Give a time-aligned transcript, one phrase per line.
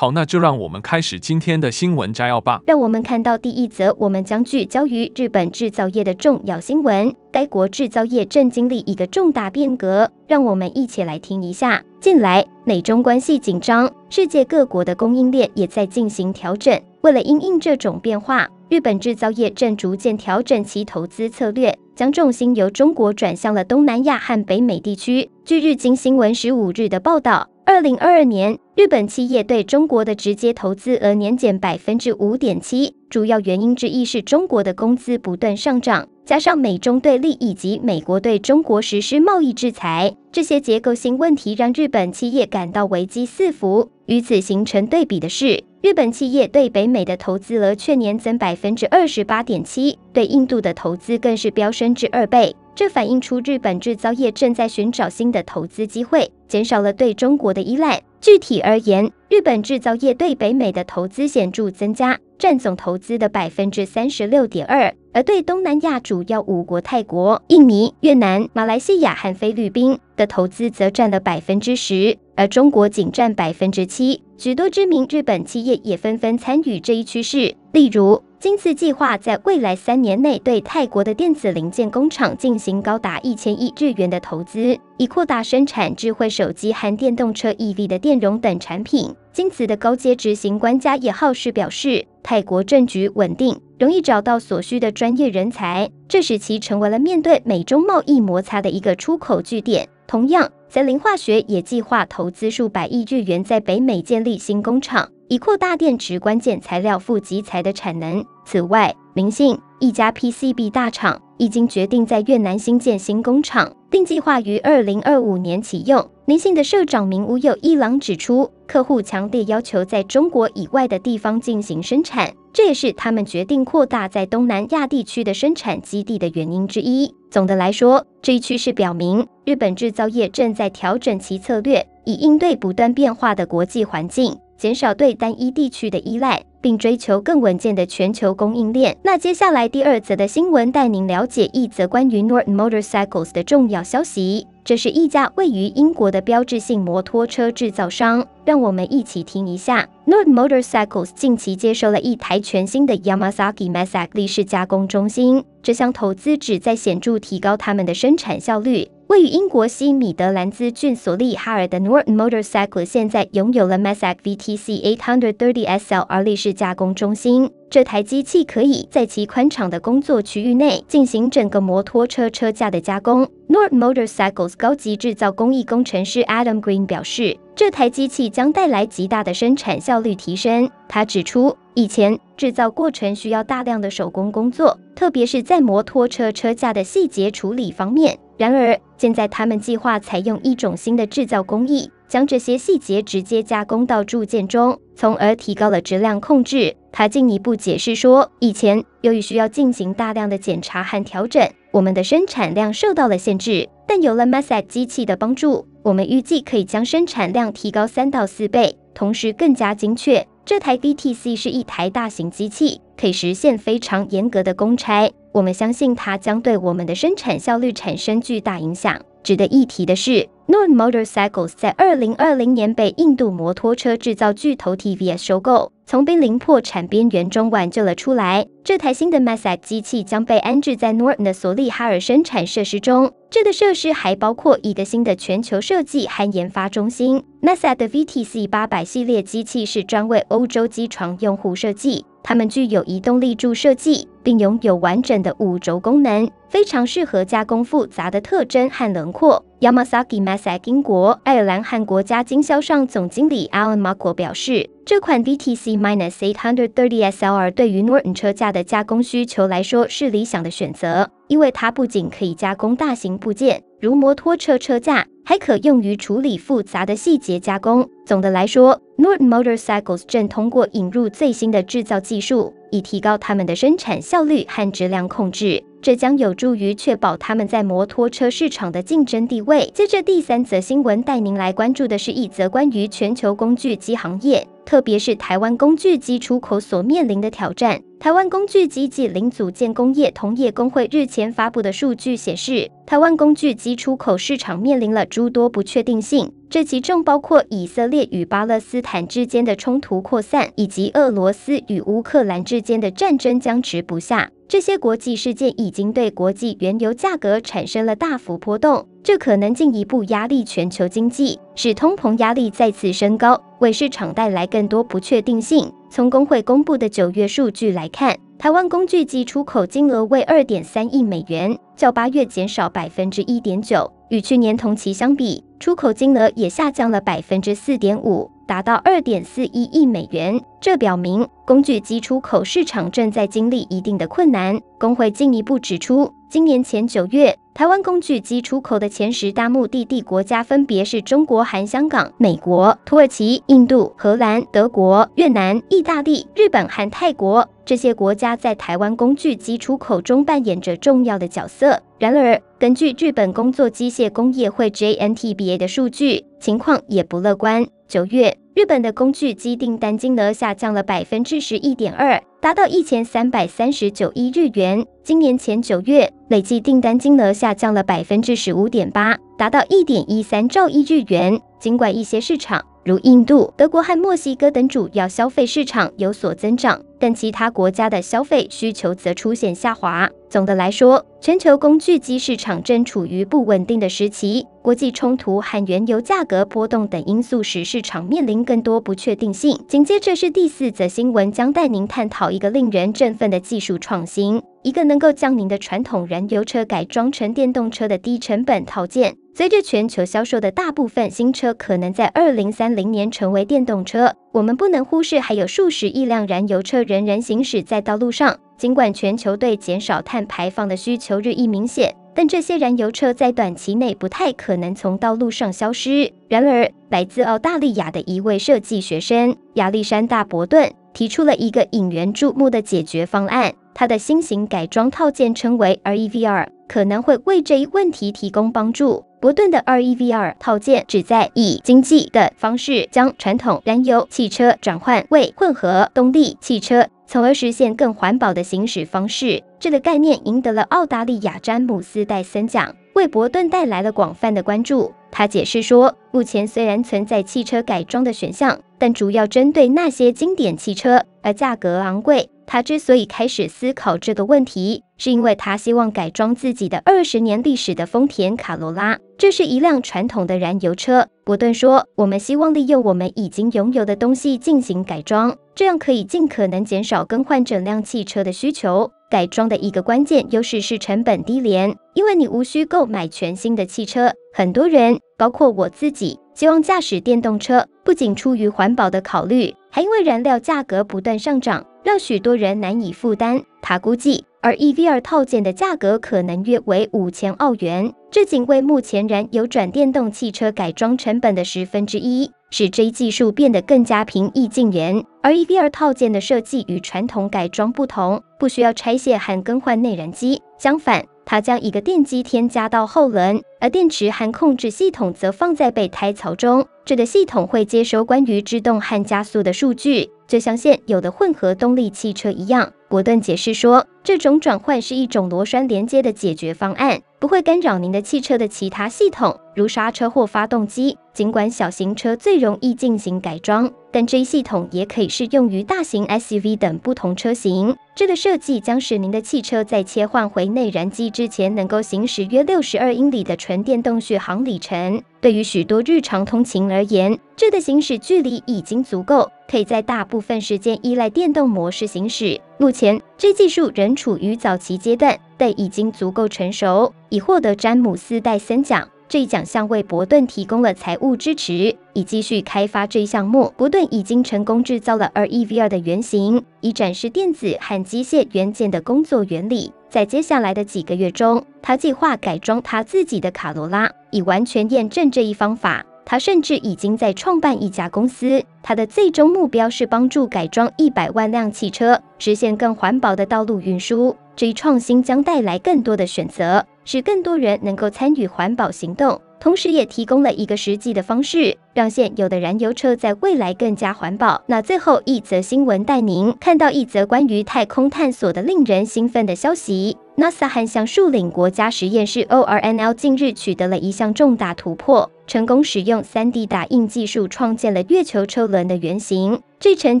[0.00, 2.60] 好，那就让我们开始今天的新闻摘要吧。
[2.68, 7.12] 让我们看到第一则，我们将聚焦于日本制造业的重要新闻。
[7.32, 11.82] 该国制造业正经历一个重大变革，让我们一起来听一下。
[11.98, 16.80] 近来，美中关系紧张，世界各国的供应链也在进行调整。
[17.00, 25.28] 为了因应这种变化，日本制造业正逐渐调整其投资策略，将重心由中国转向了东南亚和北美地区。
[25.44, 27.48] 据日经新闻十五日的报道。
[27.68, 43.90] 二零二二年，日本企业对中国的直接投资额年减百分之五点七，主要原因之一是中国的工资不断上涨，加上美中对立以及美国对中国实施贸易制裁，这些结构性问题让日本企业感到危机四伏。
[44.06, 52.56] 与此形成对比的是，日本企业对北美的投资额却年增百分之二十八点七，对印度的投资更是飙升至二倍。
[52.78, 58.00] 这反映出日本制造业正在寻找新的投资机会，减少了对中国的依赖。
[58.20, 74.22] 具体而言，日本制造业对北美的投资显著增加，占总投资的百分之三十六点二；而对东南亚主要五国泰国、印尼、越南、马来西亚和菲律宾的投资则占了百分之十，而中国仅占百分之七。
[74.36, 78.22] 许多知名日本企业也纷纷参与这一趋势，例如。
[78.40, 89.12] 今次计划在未来三年内对泰国的电子零件工厂进行高达一千亿日元的投资，以扩大生产智慧手机和电动车 EV 的电容等产品。
[89.32, 99.88] 今次的高阶执行官加野浩士表示，泰国政局稳定，容易找到所需的专业人才，这使其成为了面对美中贸易摩擦的一个出口据点。
[100.06, 105.10] 同样，三菱化学也计划投资数百亿日元在北美建立新工厂。
[105.28, 108.24] 以扩大电池关键材料负极材的产能。
[108.44, 116.08] 此外，明信一家 PCB 大厂已经决定在越南新建新工厂，并计划于二零二五年启用。
[116.24, 127.14] 明信的社长名无有一郎指出，客户强烈要求在中国以外的地方进行生产，这也是他们决定扩大在东南亚地区的生产基地的原因之一。
[127.30, 134.34] 总的来说，这一趋势表明，日本制造业正在调整其策略，以应对不断变化的国际环境。
[134.58, 138.96] 减少对单一地区的依赖，并追求更稳健的全球供应链。
[139.04, 144.48] 那接下来第二则的新闻带您了解一则关于 Norton Motorcycles 的重要消息。
[144.64, 148.26] 这是一家位于英国的标志性摩托车制造商。
[148.44, 155.44] 让我们一起听一下，Norton Motorcycles 近期接收了一台全新的 Yamasaki m a s a k 立式加工中心。
[155.62, 158.88] 这项投资旨在显著提高他们的生产效率。
[159.08, 167.50] 位于英国西米德兰兹郡索利哈尔的 Norton Motorcycle 现在拥有了 Masak VTC 830 SLR 立式加工中心。
[167.70, 173.26] 这台机器可以在其宽敞的工作区域内进行整个摩托车车架的加工。
[173.48, 180.68] Norton Motorcycles 高级制造工艺工程师 Adam Green 表示，这台机器将带来极大的生产效率提升。
[180.86, 188.18] 他指出，以前制造过程需要大量的手工工作，特别是在摩托车车架的细节处理方面。
[188.38, 196.76] 然而，现在他们计划采用一种新的制造工艺，将这些细节直接加工到铸件中，从而提高了质量控制。
[196.92, 203.68] 他进一步解释说，以前由于需要进行大量的检查和调整，我们的生产量受到了限制。
[203.88, 210.24] 但有了 Massat 机器的帮助，我们预计可以将生产量提高三到四倍，同时更加精确。
[210.44, 215.10] 这台 VTC 是一台大型机器，可以实现非常严格的公差。
[215.38, 219.00] 我们相信它将对我们的生产效率产生巨大影响。
[219.22, 228.48] 值得一提的是，Noon Motorcycles 在二零二零年被印度摩托车制造巨头 TVS 收购，从濒临破产边缘中挽救了出来。
[228.68, 233.10] 这台新的 Masak 机器将被安置在 Norton 的索利哈尔生产设施中。
[233.30, 237.24] 这个设施还包括一个新的全球设计和研发中心。
[237.40, 242.04] Masak 的 VTC 八百系列机器是专为欧洲机床用户设计。
[242.22, 249.42] 它们具有移动立柱设计，并拥有完整的五轴功能，非常适合加工复杂的特征和轮廓。
[249.60, 267.88] Yamasaki Masak 英国、爱尔兰和国家经销商总经理 Alan Markle 表示，这款 VTC Minus 830 SLR 对于 Norton 车架的的加工需求来说是理想的选择，因为它不仅可以加工大型部件，如摩托车车架，还可用于处理复杂的细节加工。
[268.04, 275.62] 总的来说，Norton Motorcycles 正通过引入最新的制造技术，以提高他们的生产效率和质量控制。
[275.80, 279.70] 这将有助于确保他们在摩托车市场的竞争地位。
[279.72, 287.80] 接着，第三则新闻带您来关注的是一则关于全球工具机行业，特别是台湾工具机出口所面临的挑战。
[287.98, 304.30] 台湾工具机及零组件工业同业公会日前发布的数据显示，台湾工具机出口市场面临了诸多不确定性，这其中包括以色列与巴勒斯坦之间的冲突扩散，以及俄罗斯与乌克兰之间的战争僵持不下。
[304.46, 315.72] 这些国际事件已经对国际原油价格产生了大幅波动，这可能进一步压力全球经济，使通膨压力再次升高，为市场带来更多不确定性。
[315.88, 328.30] 从工会公布的九月数据来看，台湾工具机出口金额为二点三亿美元，较八月减少百分之一点九，与去年同期相比，出口金额也下降了百分之四点五。
[328.48, 334.58] 达到二点四一亿美元，这表明工具机出口市场正在经历一定的困难。
[334.78, 347.46] 工会进一步指出，今年前九月，台湾工具机出口的前十大目的地国家分别是中国含香港、美国、土耳其、印度、荷兰、德国、越南、意大利、日本和泰国。
[347.66, 351.82] 这些国家在台湾工具机出口中扮演着重要的角色。
[351.98, 357.66] 然而，根据日本工作机械工业会 JNTBA 的数据，情况也不乐观。
[357.88, 364.84] 九月，日本的工具机订单金额下降了百分之十一点二，达到一千三百三十九亿日元。
[365.02, 371.40] 今年前九月，累计订单金额下降了百分之十五点八，达到一点一三兆亿日元。
[371.58, 380.08] 尽管一些市场，如印度、德国和墨西哥等主要消费市场有所增长，但其他国家的消费需求则出现下滑。
[380.30, 389.58] 总的来说，全球工具机市场正处于不稳定的时期，国际冲突和原油价格波动等因素使市场面临更多不确定性。
[389.68, 399.16] 紧接着是第四则新闻，将带您探讨一个令人振奋的技术创新，一个能够将您的传统燃油车改装成电动车的低成本套件。
[399.34, 408.38] 随着全球销售的大部分新车可能在二零三零年成为电动车，我们不能忽视还有数十亿辆燃油车仍然行驶在道路上。
[408.58, 416.12] 尽管全球对减少碳排放的需求日益明显，但这些燃油车在短期内不太可能从道路上消失。
[416.28, 423.54] 然而，来自澳大利亚的一位设计学生亚历山大·伯顿提出了一个引人注目的解决方案。
[423.72, 429.04] 它的新型改装套件称为 REVR，可能会为这一问题提供帮助。
[429.20, 439.44] 伯顿的 REVR 套件旨在以经济的方式将传统燃油汽车转换为混合动力汽车，从而实现更环保的行驶方式。
[439.60, 444.92] 这个概念赢得了澳大利亚詹姆斯戴森奖，为伯顿带来了广泛的关注。
[445.12, 452.28] 他解释说，目前虽然存在汽车改装的选项，但主要针对那些经典汽车，而价格昂贵。
[452.44, 458.98] 他之所以开始思考这个问题，是因为他希望改装自己的二十年历史的丰田卡罗拉。
[459.16, 461.06] 这是一辆传统的燃油车。
[461.24, 468.90] 伯顿说：“我们希望利用我们已经拥有的东西进行改装，这样可以尽可能减少更换整辆汽车的需求。
[469.10, 474.12] 改装的一个关键优势是成本低廉，因为你无需购买全新的汽车。
[474.32, 483.40] 很多人，包括我自己，希望驾驶电动车，不仅出于环保的考虑，还因为燃料价格不断上涨。”让许多人难以负担。
[483.62, 495.04] 他估计而 EVR 套件的价格可能约为五千澳元，这仅为目前燃油转电动汽车改装成本的十分之一，使这一技术变得更加平易近人。
[495.22, 506.64] 而 EVR 套件的设计与传统改装不同，不需要拆卸和更换内燃机，相反，它将一个电机添加到后轮，而电池和控制系统则放在备胎槽中。
[506.84, 510.08] 这个系统会接收关于制动和加速的数据。
[510.26, 520.96] 就像现有的混合动力汽车一样，果断解释说，这种转换是一种螺栓连接的解决方案，不会干扰您的汽车的其他系统，如刹车或发动机。
[521.12, 527.74] 尽管小型车最容易进行改装，但这一系统也可以适用于大型 SUV 等不同车型。
[527.96, 535.02] 这个设计将使您的汽车在切换回内燃机之前，能够行驶约六十二英里的纯电动续航里程。
[535.20, 542.40] 对于许多日常通勤而言，这的行驶距离已经足够，可以在大部分时间依赖电动模式行驶。
[542.58, 548.86] 目前，这技术仍处于早期阶段，但已经足够成熟，以获得詹姆斯戴森奖。
[549.08, 553.50] 这一奖项为伯顿提供了财务支持，以继续开发这一项目。
[553.56, 559.72] 伯顿已经成功制造了 REV2 的原型，以展示电子和机械元件的工作原理。
[559.88, 565.82] 在接下来的几个月中，他计划改装他自己的卡罗拉，以完全验证这一方法。
[566.10, 574.16] 他甚至已经在创办一家公司，他的最终目标是帮助改装一百万辆汽车，实现更环保的道路运输。
[574.34, 584.40] 这一创新将带来更多的选择，使更多人能够参与环保行动，同时也提供了一个实际的方式，让现有的燃油车在未来更加环保。
[584.46, 589.98] 那最后一则新闻带您看到一则关于太空探索的令人兴奋的消息。
[590.16, 599.38] NASA 和橡树岭国家实验室 （ORNL） 近日取得了一项重大突破，成功使用 3D 打印技术创建了月球车轮的原型。
[599.60, 600.00] 这成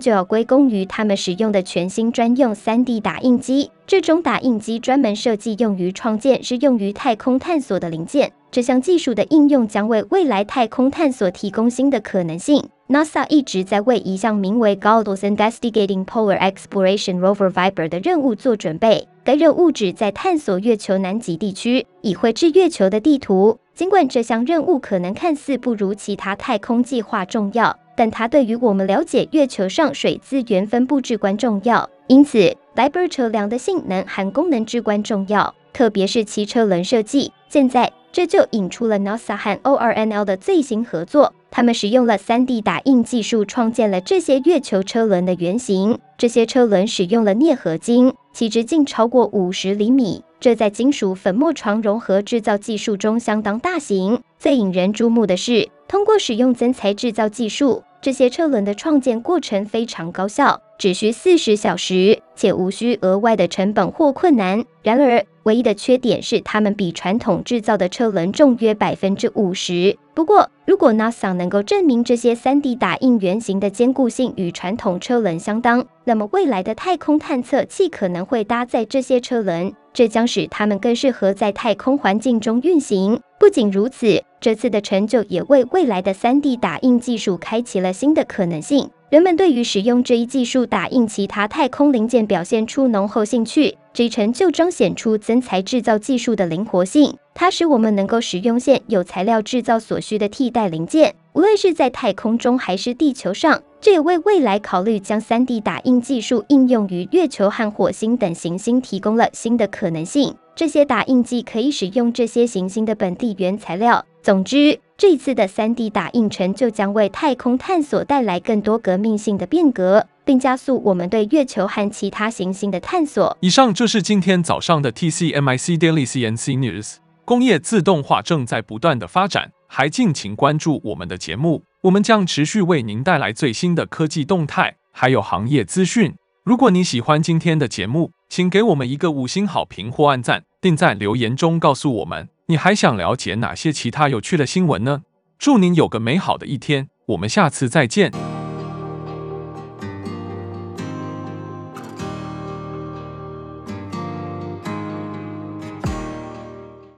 [0.00, 3.70] 就要归功于他们使用的全新专用 3D 打印机。
[3.86, 8.32] 这种打印机专门设计用于创建是用于太空探索的零件。
[8.50, 12.66] 这项技术的应用将为未来太空探索提供新的可能性。
[12.88, 19.06] NASA 一直在为一项名为 Goggles Investigating Polar Exploration Rover Viper 的任务做准备。
[19.22, 23.58] 该任务旨在探索月球南极地区，以绘制月球的地图。
[23.78, 31.88] 尽管这项任务可能看似不如其他太空计划重要，但它对于我们了解月球上水资源分布至关重要。
[32.08, 37.30] 因此，Viper 车辆的性能和功能至关重要，特别是其车轮设计。
[37.48, 37.92] 现在。
[38.10, 41.34] 这就引出了 NASA 和 ORNL 的最新合作。
[41.50, 45.98] 他们使用了 3D 打印技术创建了这些月球车轮的原型。
[46.16, 54.22] 这些车轮使用了镍合金，其直径超过五十厘米，这在金属粉末床融合制造技术中相当大型。
[54.38, 64.64] 最引人注目的是，通过使用增材制造技术，这些车轮的创建过程非常高效，只需四十小时，且无需额外的成本或困难。
[64.82, 69.96] 然而，唯一的缺点是，它们比传统制造的车轮重约百分之五十。
[70.12, 83.18] 不过，如果 NASA 能够证明这些 3D 打印原型的坚固性与传统车轮相当，那么未来的太空探测器可能会搭载这些车轮，这将使它们更适合在太空环境中运行。
[83.40, 88.90] 不仅如此，这次的成就也为未来的 3D 打印技术开启了新的可能性。
[89.10, 93.74] 人们对于使用这一技术打印其他太空零件表现出浓厚兴趣。
[93.94, 103.62] 这一成就彰显出增材制造技术的灵活性，它使我们能够使用现有材料制造所需的替代零件，无论是在太空中还是地球上。
[103.80, 110.34] 这也为未来考虑将 3D 打印技术应用于月球和火星等行星提供了新的可能性。
[110.54, 114.04] 这些打印机可以使用这些行星的本地原材料。
[114.22, 123.36] 总之，这次的 3D 打印成就将为太空探索带来更多革命性的变革，并加速我们对月球和其他行星的探索。
[123.38, 126.96] 以上就是今天早上的 TCMIC Daily CNC News。
[127.24, 136.12] 工业自动化正在不断的发展，还敬请关注我们的节目，我们将持续为您带来最新的科技动态，还有行业资讯。
[136.42, 142.28] 如果你喜欢今天的节目，请给我们一个五星好评或按赞，并在留言中告诉我们。
[142.50, 145.02] 你还想了解哪些其他有趣的新闻呢？
[145.38, 148.10] 祝您有个美好的一天，我们下次再见。